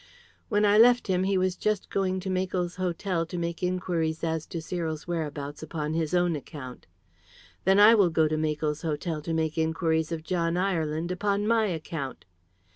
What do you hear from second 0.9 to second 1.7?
him he was